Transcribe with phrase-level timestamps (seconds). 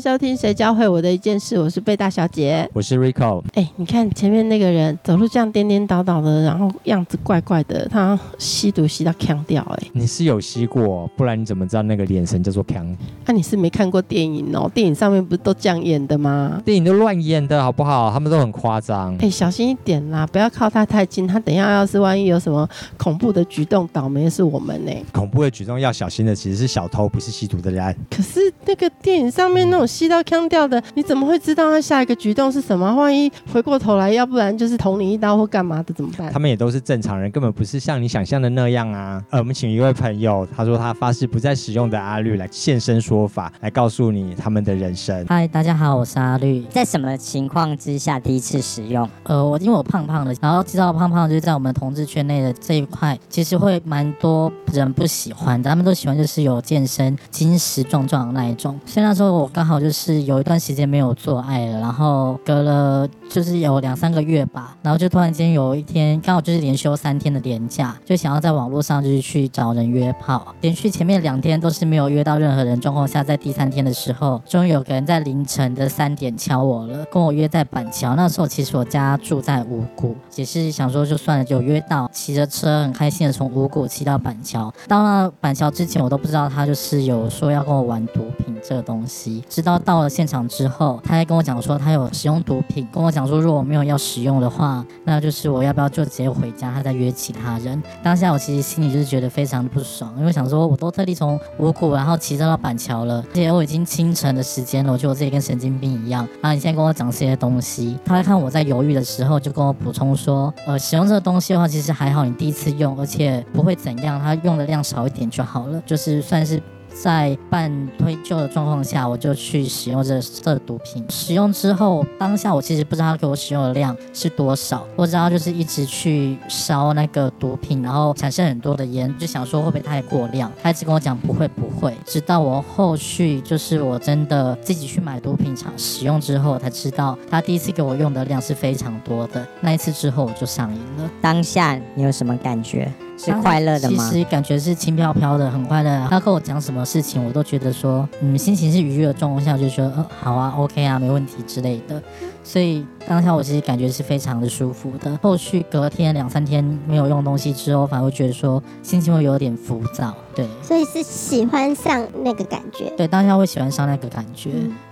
[0.00, 3.42] 收听《谁教会我的一件事》，我是贝大小姐，我是 Rico。
[3.54, 9.62] 哎，你看前面那个人走路这样颠颠倒倒的，然后样子怪怪的，他吸毒吸到腔掉。
[9.78, 12.96] 哎，你是有吸过，不然你怎么知道那个眼神叫做腔？
[13.26, 14.70] 那你是没看过电影哦？
[14.72, 16.62] 电影上面不是都这样演的吗？
[16.64, 18.10] 电影都乱演的好不好？
[18.12, 19.16] 他们都很夸张。
[19.18, 21.26] 哎，小心一点啦，不要靠他太近。
[21.26, 24.92] 他等下要是万一有什么恐怖的举动，倒霉的是我们呢。
[25.12, 27.96] 恐怖的举动要小心的，其实是小偷，不是吸毒的人。
[28.10, 29.64] 可是那个电影上面。
[29.64, 32.94] 那种吸到腔掉的，你怎么会知道他下一个举动是什么？
[32.94, 36.32] 万一回过头来，要不然就是捅你一刀或干嘛的，怎么办？
[36.32, 39.20] 他们也都是正常人，根本不是像你想象的那样啊。
[39.30, 45.26] 呃，我们请一位朋友，他说他发誓不再使用的阿绿来现身说法，来告诉你他们的人生。
[45.28, 46.62] 嗨，大家好，我是阿绿。
[46.70, 49.08] 在什么情况之下第一次使用？
[49.24, 55.68] 呃，我因为我胖胖的，然后知道胖胖就是在我们同志圈内的这一块，其实会蛮多人不喜欢的。
[55.68, 58.78] 他们都喜欢就是有健身、精实壮壮的那一种。
[58.86, 59.64] 所以那时候我刚。
[59.64, 70.54] 刚好就是有一段时间没有做爱了，然后隔了就是有两三个月吧，然后就突然间有一天刚好就是连休三天的年假，就想要在网络上就是去找人约炮。
[70.60, 78.14] 连续前面两天都是没有约到任何人状况下，在第三天的时候，终于有个人在凌晨的三点敲我了，跟我约在板桥。
[78.14, 84.72] 那时候其实我家住在五谷，也是想说就算了，就约到，骑着车很开心的从五谷骑到板桥。
[84.86, 89.42] 到了板桥之前，我都不知道他就是有说要跟我玩毒品这个东西。
[89.48, 97.82] 直到到了现场之后，他还跟我讲说他有使用毒品，跟我讲说如果我没有要使用的话，那就是我要不要就直接回家，他再约其他人。
[98.02, 106.28] 当下我其实心里就是觉得非常的不爽，因为想说我都特地从五谷然后骑车到板桥了，而且我已经清晨的时间了，我觉得我自己跟神经病一样。
[106.42, 116.62] 然后你现在跟我讲这些东西，他在看我在犹豫的时候，就跟我补充说，呃，使用这个东西的话，其实还好，你第一次用，而且不会怎样，他用的量少一点就好了，就是算是。
[116.94, 121.04] 在半推旧的状况下，我就去使用这这毒品。
[121.10, 130.50] 使用之后，当下我其实不知道他给我使用的量是多少，我知道就是一直去烧那个毒品，然后产生很多的烟，就想说会不会太过量。
[130.62, 139.46] 他一直跟我讲不会不会，直到我后续就是我真的自己去买毒品厂使用之后，才知道他第一次给我用的量是非常多的。
[139.60, 141.10] 那一次之后我就上瘾了。
[141.20, 142.90] 当下你有什么感觉？
[143.16, 144.08] 是快乐的吗？
[144.10, 146.06] 其实感觉是轻飘飘的，很快乐。
[146.10, 152.02] 他跟我讲什么事情，我都觉得说，嗯，心情是愉悦的状况下，就说，呃，好啊，OK 啊，没问题之类的。
[152.42, 155.18] 所以当下我其实感觉是非常的舒服的。
[155.22, 160.14] 后续隔天两三天没有用东西之后，反而会觉得说心情会有点浮躁。
[160.34, 162.92] 对，所以是喜欢上那个感觉。
[162.96, 164.50] 对，当下会喜欢上那个感觉。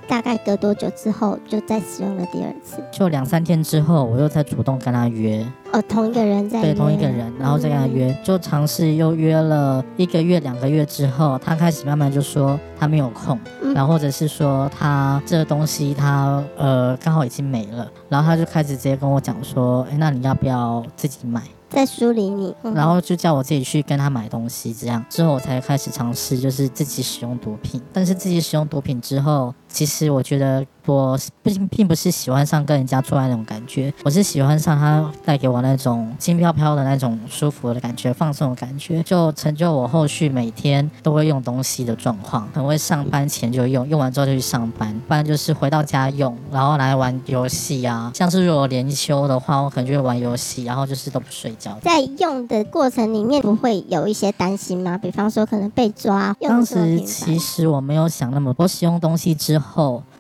[0.09, 2.83] 大概隔多久之后就再使用了第二次？
[2.91, 5.47] 就两三天之后，我又再主动跟他约。
[5.73, 13.39] 哦，同一个人在对同一个人，然后再跟他约，就尝试又约了一个月、两个月之后，他开始慢慢就说他没有空，
[13.75, 21.43] 然后或者是说他这个东西他呃刚好已经没了，然后他就开始直接跟我讲说，哎，那你要不要自己买？
[21.71, 27.81] 在梳理你，然后就叫我自己去跟他买东西，这样之后我才开始尝试，就是自己使用毒品。
[27.95, 30.65] 但是自己使用毒品之后，其实我觉得。
[30.87, 42.49] 我并并不是喜欢上跟人家做爱那种感觉，我是喜欢上他带给我那种轻飘飘的那种舒服的感觉、放松的感觉，就成就我后续每天都会用东西的状况。
[42.53, 48.11] 很会上班前就用，用完之后就去上班，不然就是回到家用，然后来玩游戏啊。
[48.13, 51.79] 像是如果连休的话，我可能就会玩游戏，然后就是都不睡觉。
[51.81, 54.99] 在用的过程里面，不会有一些担心吗？
[54.99, 56.35] 比方说可能被抓。
[56.41, 59.62] 当时其实我没有想那么多，使用东西之后。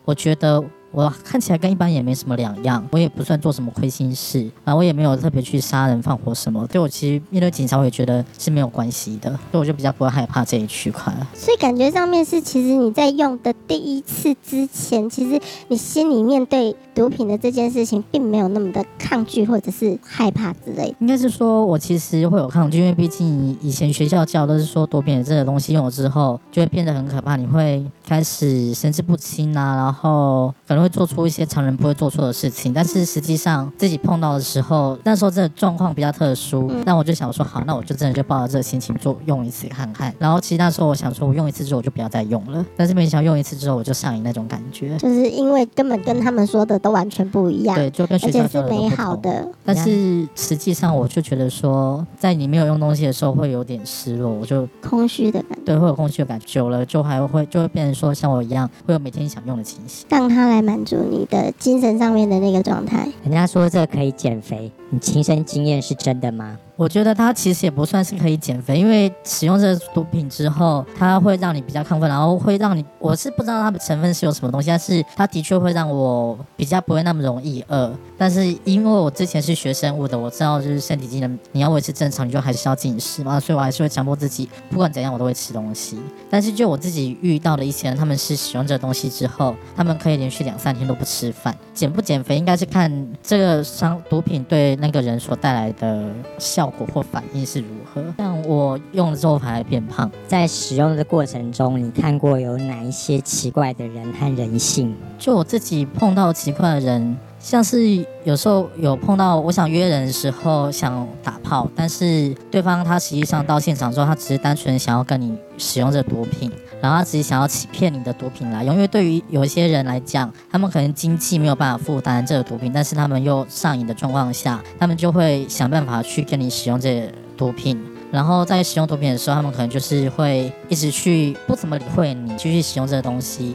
[0.04, 0.62] 我觉得。
[0.94, 11.10] 我看起来跟一般也没什么两样，我也不算做什么亏心事，啊，我也没有特别去杀人放火什么，对我其实面对警察我也觉得是没有关系的，所以我就比较不会害怕这一区块。
[11.32, 20.94] 所以感觉上面是，其实你在用的第一次之前，其实你心里面对毒品的这件事情并没有那么的抗拒或者是害怕之类。
[21.00, 27.82] 应该是说我其实会有抗拒，因为毕竟以前学校教都是说毒品这个东西用了之后就会变得很可怕，你会
[28.12, 30.82] 开始神志不清啊，然后可能。
[30.82, 40.12] 会做出一些常人不会做错的事情，但是实际上自己碰到的时候，那时候真的状况比较特殊，那我就想说，好，那我就真的就抱着这个心情做用一次看看。
[40.18, 49.48] 然后其实那时候我想说，我用一次之后我就不要再用了，但是没想到用一次之后我就上瘾那种感觉，就是因为根本跟他们说的都完全不一样，对，就跟学校是美好的。
[49.64, 60.04] 但是实际上我就觉得说，在你没有用东西的时候会有点失落，我就空虚的感觉，对，会有空虚的感觉，久了就还会就会变成说像我一样会有每天想用的情形。
[60.10, 63.08] 让它来满足你的精神上面的那个状态。
[63.22, 66.58] 人家说这可以减肥，你亲身经验是真的吗？
[66.76, 77.92] 我觉得它其实也不算是可以减肥，因为使用这个毒品之后，它会让你比较亢奋，然后会让你，我是不知道它的成分是有什么东西，但是它的确会让我比较不会那么容易饿。
[78.16, 85.98] 但是因为我之前是学生物的，我知道就是身体机能你要维持正常，你就还是要进食嘛，所以我还是会强迫自己，不管怎样我都会吃东西。
[86.30, 91.54] 但是就我自己遇到的一些人，他们是使用这个东西之后，他们可以连续两三天都不吃饭。
[91.74, 96.08] 减不减肥应该是看这个伤毒品对那个人所带来的
[96.38, 98.02] 效果或反应是如何。
[98.18, 104.94] 像我用了之后反而变胖，在使用的过程中，你看过有哪一些奇怪的人和人性？
[105.18, 116.50] 就我自己碰到奇怪的人，像是有时候有碰到我想约人的时候想打炮，但是对方他实际上到现场之后，他只是单纯想要跟你使用这毒品，
[116.82, 118.74] 然后他只是想要欺骗你的毒品来用。
[118.74, 127.80] 因为对于有一些人来讲，他们可能经济没有办法负担这个毒品，但是他们又上瘾的状况下，他们就会想办法去跟你使用这毒品。
[128.10, 133.54] 然后在使用毒品的时候，他们可能就是会一直去不怎么理会你，继续使用这个东西。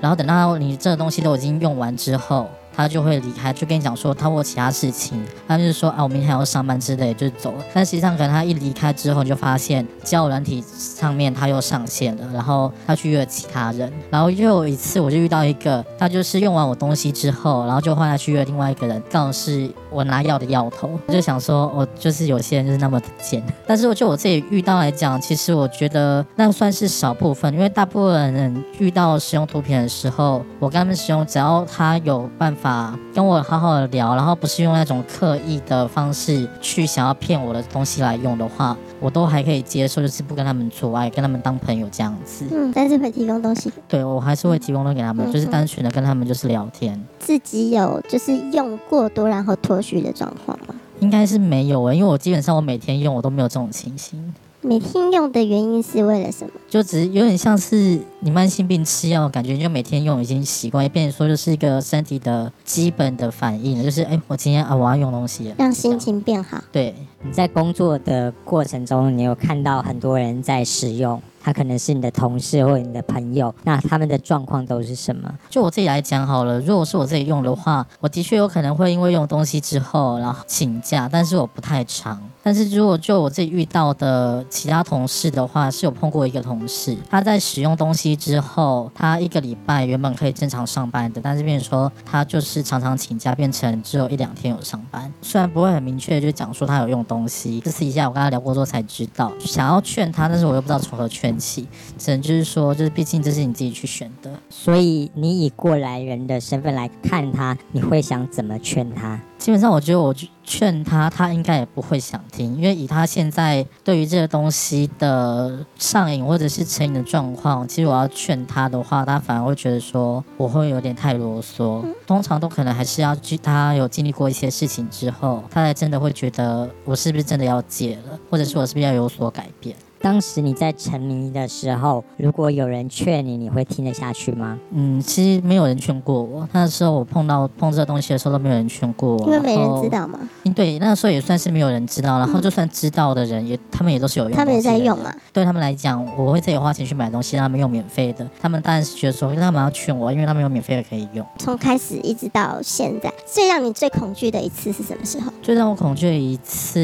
[0.00, 2.48] 然后等到你这个东西都已经用完之后，
[2.78, 7.64] 他就会离开，就跟你讲说他或其他事情，他就是说啊，我明天还要上班之类，就走了。
[7.74, 23.42] 但实际上可能他一离开之后，就发现交友软体上面他又上线了，然后他去约其他人，然后又有一次我就遇到一个，他就是用完我东西之后，然后就换他去约另外一个人，刚好是我拿药的药头，我就想说，我就是有些人就是那么的贱。
[23.66, 32.67] 但是我就我自己遇到来讲，其实我觉得那算是少部分，因为大部分人遇到使用毒品的时候，我跟他们使用，只要他有办法
[33.14, 42.46] 跟我好好的聊，然后不是用那种刻意的方式去想要骗我的东西来用的话，我都还可以接受，就是不跟他们做爱，跟他们当朋友这样子。
[42.50, 46.98] 嗯，但是会提供东西，对我还是会提供东西给他们，嗯就是单纯的跟他们就是聊天。
[47.18, 50.74] 自己有就是用过多然后脱序的状况吗？
[51.00, 56.50] 应该是没有诶、因为我基本上我每天用我都没有这种情形，每天用的原因是为了什么？
[56.68, 66.62] 就只是有点像是你慢性病吃药，感觉你就每天用已经习惯，也变成说就是一个身体的基本的反应，就是哎、我今天啊我要用东西了，让心情变好。
[66.72, 66.94] 对。
[67.24, 75.28] 你在工作的过程中，你有看到很多人在使用，他可能是你的同事或者你的朋友，那他们的状况都是什么？
[75.50, 82.22] 就我自己来讲好了，如果是我自己用的话，我的确有可能会因为用东西之后，然后请假，但是我不太长。
[82.40, 95.12] 但是如果就我自己遇到的其他同事的话，是有碰过一个同事，他在使用东西之后，他一个礼拜原本可以正常上班的，但是变成说他就是常常请假，变成只有一两天有上班。
[95.20, 101.66] 虽然不会很明确就讲说他有用东西，这私底下我跟他聊过之后才知道，想要劝他，但是我又不知道从何劝起，
[101.96, 104.30] 只能就是说，就是毕竟这是你自己去选的。
[104.50, 109.20] 所以你以过来人的身份来看他，你会想怎么劝他？
[109.38, 121.84] 基本上，我觉得我劝他，他应该也不会想听，因为以他现在对于这个东西的上瘾或者是成瘾的状况，其实我要劝他的话，他反而会觉得说我会有点太啰嗦。
[122.06, 129.74] 通常都可能还是要去他有经历过一些事情之后，他才真的会觉得我是不是真的要戒了，或者是我是不是要有所改变。
[130.00, 134.58] 当时你在沉迷的时候，如果有人劝你，你会听得下去吗？
[134.70, 145.14] 嗯，其实没有人劝过我，那时候我碰到碰这东西的时候都没有人劝过我，因为没人知道嘛，嗯，对，那时候也算是没有人知道，然后就算知道的人也，他们也都是有用，他们也在用嘛。。
[145.32, 151.26] 对他们来讲，我会自己花钱去买东西，让他们用免费的，他们当然是觉得说，他们要劝我，因为他们有免费的可以用。
[151.38, 155.32] 从开始一直到现在，最让你最恐惧的一次是什么时候？
[155.42, 156.80] 最让我恐惧的一次，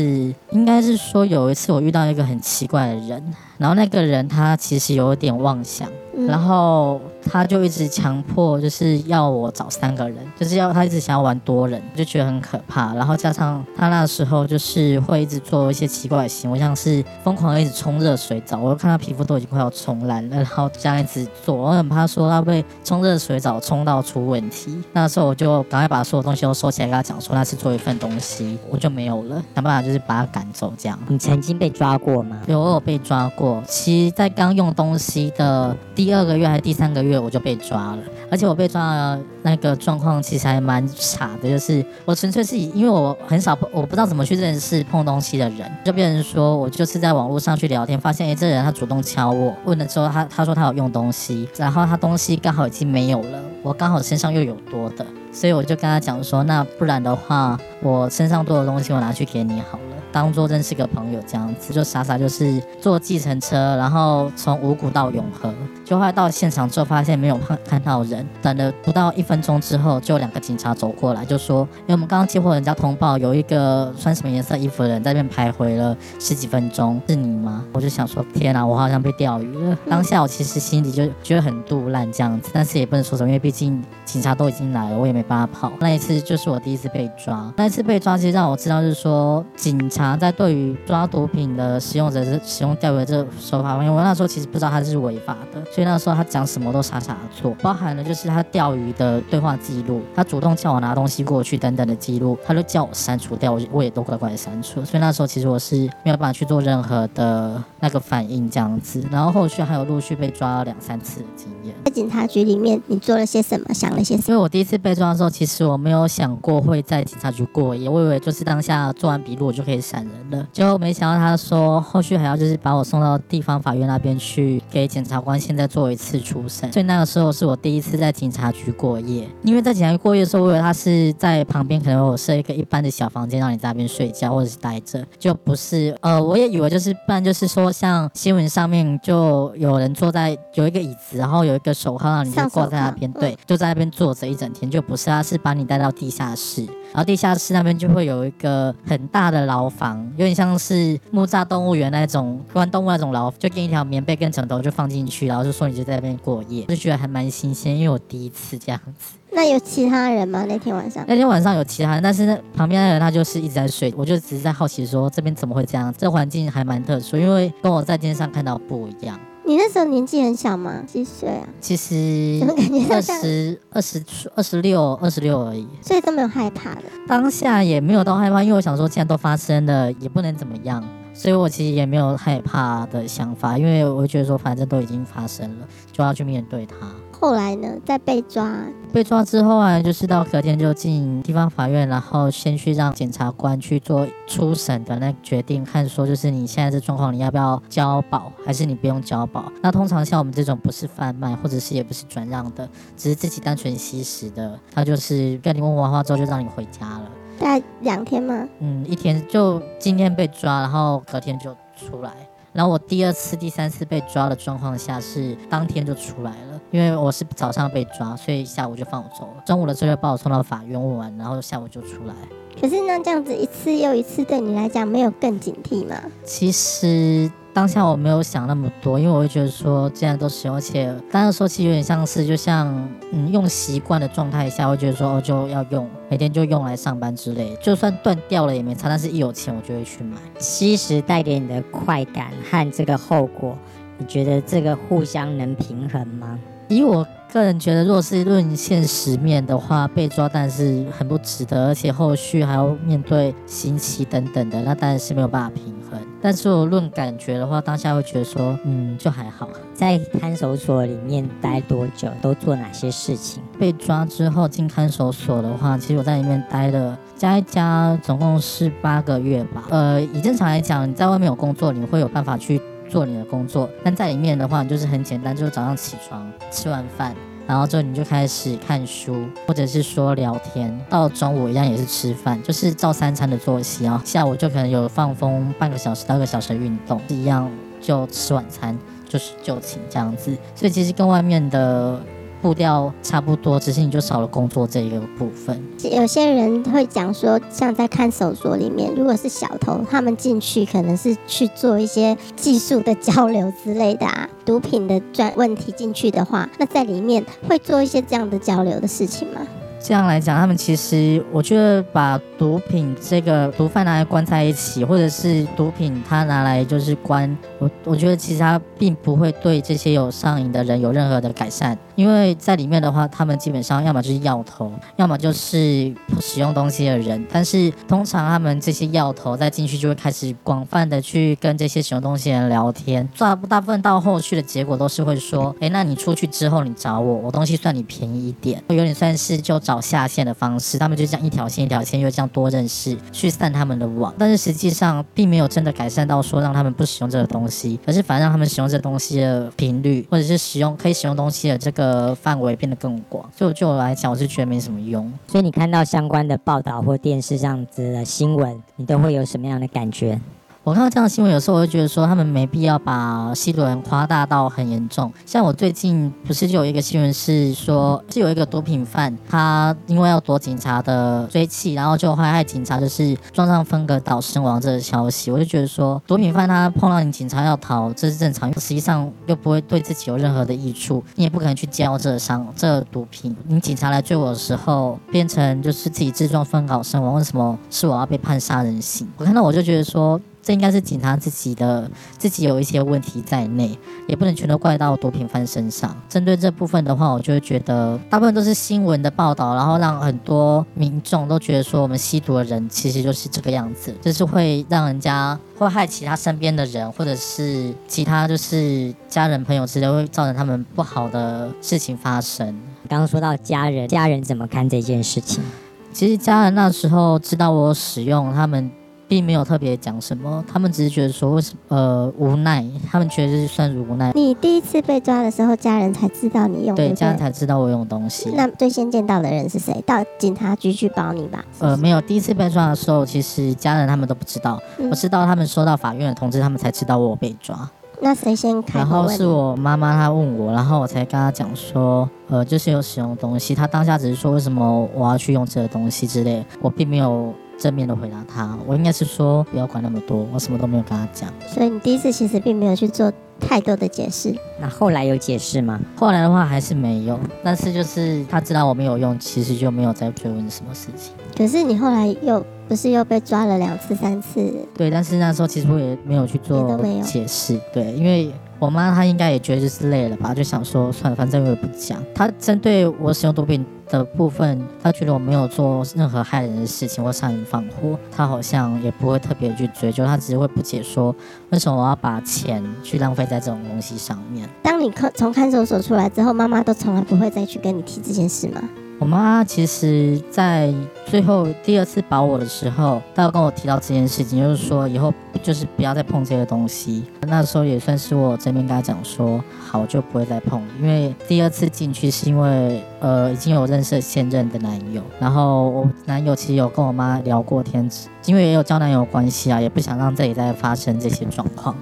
[0.51, 3.35] 应该是说有一次我遇到一个很奇怪的人，人。
[3.59, 12.95] 然后那个人他其实有点妄想，嗯然后他就一直强迫，就是要我找三个人，就是要他一直想要玩多人，就觉得很可怕。
[12.95, 24.83] 然后加上他那时候就是会一直做一些奇怪的行为，像是疯狂的一直冲热水澡，我就看他皮肤都已经快要冲烂了，然后这样一直做，我很怕说他被冲热水澡冲到出问题。
[24.93, 30.99] 那时候我就赶快把所有东西都收起来，跟他讲说那是做一份东西，我就没有了，想办法就是把他赶走这样。
[31.09, 32.41] 你曾经被抓过吗？
[32.47, 37.99] 有我有被抓过，其实，在刚用东西的第第二个月还是第三个月，我就被抓了。
[38.31, 59.85] 而且我被抓的那个状况其实还蛮傻的，就是我纯粹是因为我很少碰，我不知道怎么去认识碰东西的人，就变成说我就是在网络上去聊天，发现诶这人他主动敲我，问了之后他他说他有用东西，然后他东西刚好已经没有了，我刚好身上又有多的，所以我就跟他讲说，那不然的话，我身上多的东西我拿去给你好了。
[60.13, 65.53] 当做认识个朋友这样子，就傻傻就是坐计程车，然后从五谷到永和，
[65.85, 85.73] 就后来到现场之后，发现没有看看到人，等了不到一分钟之后，就两个警察走过来，就说：“因为我们刚刚接获人家通报，有一个穿什么颜色衣服的人在那边徘徊了十几分钟，是你吗？” 我就想说：“天哪，我好像被钓鱼了。”当下我其实心里就觉得很肚烂这样子，但是也不能说什么，因为毕竟警察都已经来了，我也没办法跑。
[85.81, 104.85] 那一次就是我第一次被抓，那一次被抓其实让我知道，就是说警察在对于抓毒品的使用者是使用钓鱼的这个手法，因为我那时候其实不知道他是违法的，所以那时候他讲什么都傻傻的做，包含了就是他钓鱼的对话记录，他主动叫我拿东西过去等等的记录，他就叫我删除掉，我我也都乖乖的删除。
[104.85, 111.75] 所以那时候其实我是没有办法去做任何的那个反应这样子，然后后续还有陆续被抓了两三次的经验。
[111.85, 113.75] 在警察局里面，你做了些什么？
[113.75, 114.25] 想了些什么？
[114.29, 120.47] 因为我第一次被抓的时候，其实我没有想过会在警察局过夜，我以为就是当下做完笔录我就可以闪人了。
[120.53, 129.29] 结果没想到他说后续还要就是把我送到地方法院那边去给检察官现在做一次出审，所以那个时候是我第一次在警察局过夜。
[129.43, 135.97] 因为在警察局过夜的时候，我以为他是在旁边可能有设一个一般的小房间让你在那边睡觉或者是待着，就不是。
[136.01, 159.15] 呃，我也以为就是不然就是说像新闻上面就有人坐在有一个椅子，然后有一个手铐让你就挂在那边，对，就在那边坐着一整天，就不是，他是把你带到地下室，然后地下室那边就会有一个很大的牢房，有点像是木栅动物园那种关动物那种牢，就给你一条棉被跟枕头就放进去，然后就说你就在那边过夜，就觉得还蛮新鲜，因为我第一次这样子。
[159.33, 160.45] 那有其他人吗？
[160.49, 161.05] 那天晚上？
[161.09, 169.19] 那天晚上有其他人，但是那旁边的人他就是一直在睡，我就只是在好奇说这边怎么会这样，这环境还蛮特殊，因为跟我在电视上看到不一样。
[169.47, 170.83] 你那时候年纪很小吗？
[170.87, 171.47] 几岁啊？
[171.61, 173.03] 其实怎么感觉二？
[173.03, 174.03] 十二十
[174.35, 175.69] 二十六二十六而已。
[175.83, 176.83] 所以都没有害怕的。
[177.07, 180.83] 当下也没有到害怕，因为我想说，既然都发生了，也不能怎么样，
[181.15, 186.75] 所以我其实也没有害怕的想法，因为我觉得说，反正都已经发生了，就要去面对它。
[187.13, 188.53] 后来呢，在被抓，
[188.93, 199.51] 被抓之后啊，就是到隔天就进地方法院，然后先去让检察官去做初审的那决定，看说就是你现在这状况，你要不要交保，还是你不用交保？
[199.63, 207.11] 那通常像我们这种不是贩卖，或者是也不是转让的，只是自己单纯吸食的，他就是跟你问完话之后就让你回家了。
[207.39, 208.49] 大概两天吗？
[208.61, 212.13] 嗯，一天就今天被抓，然后隔天就出来。
[212.53, 219.43] 然后我第二次、第三次被抓的状况下是当天就出来了，因为我是早上被抓，所以下午就放我走了。
[219.45, 222.15] 中午的时候就把我送到法院问完，然后下午就出来。
[222.61, 225.97] 可是那这样子一次又一次，对你来讲没有更警惕吗？
[226.23, 232.67] 其实当下我没有想那么多，因为我会觉得说，既然都使用，而且当时说其实有点像是，就像
[233.13, 240.17] 嗯用习惯的状态下，会觉得说哦就要用，每天就用来上班之类，就算断掉了也没差，但是一有钱我就会去买。
[240.41, 243.57] 吸食带给你的快感和这个后果，
[243.99, 246.37] 你觉得这个互相能平衡吗？
[246.69, 256.01] 以我个人觉得，若是论现实面的话，被抓但是很不值得，而且后续还要面对刑期等等的，那当然是没有办法平衡。
[256.25, 259.47] 但是我论感觉的话，当下会觉得说，嗯，就还好。
[259.75, 263.43] 在看守所里面待多久，都做哪些事情？
[263.59, 269.65] 被抓之后进看守所的话，其实我在里面待了加一加，总共是八个月吧。
[269.69, 277.15] 呃，以正常来讲，你在外面有工作，你会有办法去做你的工作，但在里面的话，你就是很简单，就是早上起床，吃完饭。
[277.47, 284.01] 然后之后你就开始看书，或者是说聊天，到中午一样也是吃饭，就是照三餐的作息啊。
[284.05, 290.37] 下午就可能有放风半个小时到一个小时的运动，一样就吃晚餐，就是就寝这样子。
[290.55, 292.01] 所以其实跟外面的
[292.45, 295.59] 步调差不多，只是你就少了工作这一个部分。
[295.83, 309.41] 有些人会讲说，像在看守所里面，如果是小偷，他们进去可能是去做一些技术的交流之类的啊， 毒品的专问题进去的话，那在里面会做一些这样的交流的事情吗？
[309.87, 351.84] 这样来讲，他们其实我觉得把毒品这个毒贩拿来关在一起，或者是毒品他拿来就是关，我我觉得其实他并不会对这些有上瘾的人有任何的改善，因为在里面的话，他们基本上要么就是药头，要么就是使用东西的人，但是通常他们这些药头在进去就会开始广泛的去跟这些使用东西的人聊天，大大部分到后续的结果都是会说，诶，那你出去之后你找我，我东西算你便宜一点，有点算是就找下线的方式，他们就这样一条线一条线，又这样多认识，去散他们的网，但是实际上并没有真的改善到说让他们不使用这个东西，而是反而让他们使用这个东西的频率，或者是使用可以使用东西的这个
[352.15, 353.29] 范围变得更广。
[353.35, 355.13] 所以就我来讲，我是觉得没什么用。
[355.27, 360.21] 所以你看到相关的报道或电视这样子的新闻，你都会有什么样的感觉？
[360.65, 365.13] 我看到这样的新闻，有时候我会觉得说，他们没必要把吸毒人夸大到很严重。
[365.27, 375.31] 像我最近不是就有一个新闻是说，是有一个毒品犯，他因为要躲警察的追击，然后就害害警察就是撞上分隔岛身亡这个消息。
[375.31, 383.37] 我就觉得说，毒品犯他碰到你警察要逃，这是正常，实际上又不会对自己有任何的益处，你也不可能去交这伤这毒品。
[383.47, 389.07] 你警察来追我的时候，变成就是自己自撞分搞身亡，为什么是我要被判杀人刑？
[389.19, 390.19] 我看到我就觉得说。
[390.45, 395.97] 这应该是警察自己的自己有一些问题在内，也不能全都怪到毒品犯身上。
[396.07, 412.47] 针对这部分的话，我就会觉得大部分都是新闻的报道，然后让很多民众都觉得说我们吸毒的人其实就是这个样子，就是会让人家会害其他身边的人，或者是其他就是家人朋友之类，会造成他们不好的事情发生。
[412.87, 415.43] 刚刚说到家人，家人怎么看这件事情？
[415.91, 418.71] 其实家人那时候知道我使用他们。
[419.15, 424.11] 并没有特别讲什么，他们只是觉得说，为什么呃无奈，他们觉得是算无奈。
[424.13, 428.29] 你第一次被抓的时候，家人才知道你用，对，家人才知道我用东西。
[428.35, 429.81] 那最先见到的人是谁？
[429.87, 431.45] 到警察局去保你吧？
[431.61, 437.71] 呃，没有，第一次被抓的时候，其实家人他们都不知道，我知道他们收到法院的通知，他们才知道我被抓。
[438.01, 438.81] 那谁先开？
[438.81, 443.55] 然后是我妈妈，她问我，然后我才跟她讲说，呃，就是有使用东西。
[443.55, 447.33] 她当下只是说，为什么我要去用这个东西之类，我并没有。
[447.59, 451.33] 正面的回答他，我应该是说不要管那么多，我什么都没有跟他讲。
[451.47, 454.35] 所以你第一次其实并没有去做太多的解释。
[454.61, 455.81] 那后来有解释吗？
[455.97, 461.13] 后来的话还是没有，但是就是他知道我没有用，其实就没有再追问什么事情。
[461.37, 464.53] 可是你后来又不是又被抓了两次、三次？
[464.75, 468.33] 对，但是那时候其实我也没有去做解释，对，因为。
[468.65, 472.03] 我妈她应该也觉得就是累了吧，就想说算了，反正我也不讲。
[472.15, 481.15] 她针对我使用毒品的部分，她觉得我没有做任何害人的事情或杀人放火，她好像也不会特别去追究，她只是会不解说
[481.51, 484.49] 为什么我要把钱去浪费在这种东西上面。
[484.63, 488.63] 当你看从看守所出来之后，妈妈都从来不会再去跟你提这件事吗？
[489.01, 490.73] 我妈其实，在
[491.05, 497.05] 最后第二次保我的时候，她有跟我提到这件事情，就是说以后就是不要再碰这些东西。
[497.27, 500.63] 那时候也算是我这边跟她讲说，好，我就不会再碰。
[500.81, 507.89] 因为第二次进去是因为呃已经有认识现任的男友，然后我男友其实有跟我妈聊过天，
[508.25, 511.77] 因为也有交男友关系啊，也不想让这里再发生这些状况，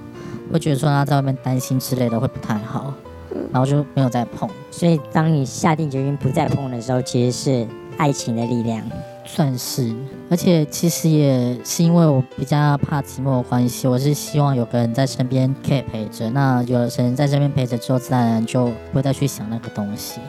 [0.51, 2.93] 会觉得说他在外面担心之类的会不太好。
[3.53, 8.81] 然后就没有再碰，所以当你下定决心不再碰的时候，其实是爱情的力量，
[9.23, 9.95] 算是。
[10.31, 16.31] 而且其实也是因为我比较怕寂寞的关系，我是希望有个人在身边可以陪着。
[16.31, 20.19] 那有人在身边陪着之后，自然就不会再去想那个东西。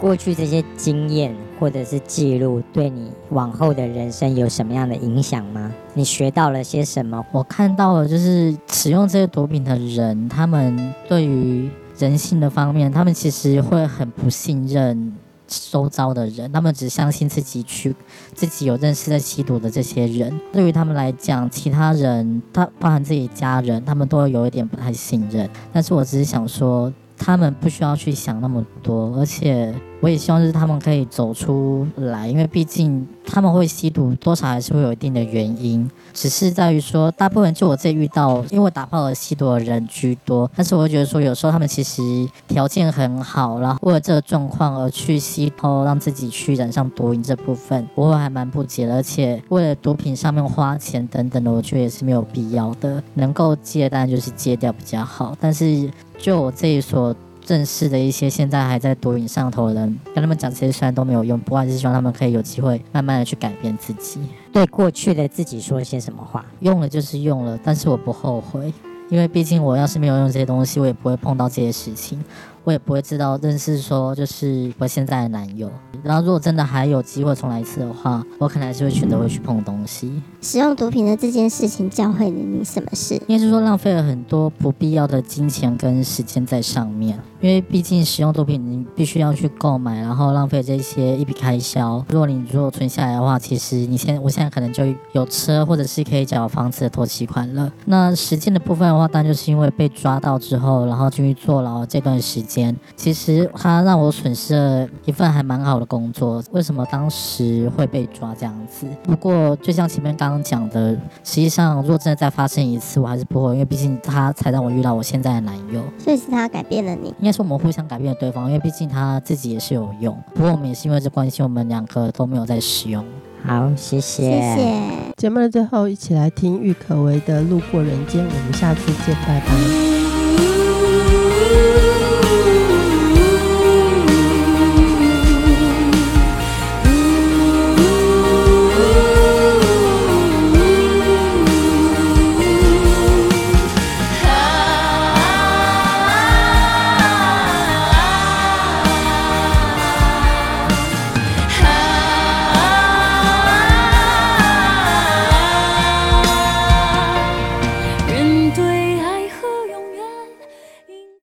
[0.00, 5.72] 过去这些经验或者是记录，对你往后的人生有什么样的影响吗？
[5.94, 7.24] 你学到了些什么？
[7.30, 15.14] 我看到了，就是使用这些毒品的人，他们对于人性的方面，他们其实会很不信任
[15.46, 17.94] 周遭的人，他们只相信自己去
[18.34, 20.40] 自己有认识在吸毒的这些人。
[20.52, 25.48] 对于他们来讲，其他人，他包含自己家人，他们都有一点不太信任。
[25.72, 26.92] 但是我只是想说。
[27.16, 29.72] 他们不需要去想那么多，而且
[30.04, 35.90] 我也希望就是他们可以走出来，因为毕竟他们会吸毒，多少还是会有一定的原因。
[36.12, 40.50] 只是在于说，大部分就我自己遇到，因为打炮而吸毒的人居多。
[40.54, 42.02] 但是我会觉得说，有时候他们其实
[42.46, 48.96] 条件很好，然后为了这个状况而去吸偷，让自己去染上毒瘾这部分，我会还蛮不解的。
[48.96, 53.02] 而且为了毒品上面花钱等等的，我觉得也是没有必要的。
[53.14, 55.34] 能够戒，当然就是戒掉比较好。
[55.40, 64.20] 但是就我这一所认识的一些现在还在毒瘾上头的人，跟他们讲这些虽然都没有用，不过还是希望他们可以有机会慢慢的去改变自己，
[64.52, 66.44] 对过去的自己说一些什么话。
[66.60, 68.72] 用了就是用了，但是我不后悔，
[69.08, 72.22] 因为毕竟我要是没有用这些东西，我也不会碰到这些事情。
[72.64, 75.70] 我也不会知道认识说就是我现在的男友，
[76.02, 80.10] 然后如果真的还有机会重来一次的话，我可能还是会选择会去碰东西。
[80.40, 83.16] 使用毒品的这件事情教会了你什么事？
[83.26, 92.02] 应该是说浪费了很多不必要的金钱跟时间在上面，因为毕竟使用毒品你必须要去购买，然后浪费这些一笔开销。
[92.08, 97.70] 如果你如果存下来的话，其实你现我现在可能就有车或者是可以缴房子的头期款了。
[97.84, 102.74] 那实践的部分的话，当然就是因为被抓到之后，然后进去坐牢这段时间。
[102.96, 106.42] 其实他让我损失了一份还蛮好的工作。
[106.52, 108.86] 为什么当时会被抓这样子？
[109.02, 115.82] 不过就像前面刚刚讲的，实际上如果真的再发生一次，我还是不会，因为毕竟他才让我遇到我现在的男友。
[115.98, 117.08] 所以是他改变了你？
[117.18, 120.16] 应该是我们互相改变了对方，因为毕竟他自己也是有用。
[120.34, 123.04] 不过我们也是因为这关系，我们两个都没有在使用。
[123.44, 124.82] 好，谢谢，谢谢。
[125.16, 130.63] 节目的最后，一起来听郁可唯的《路过人间》，我们下次见，拜拜。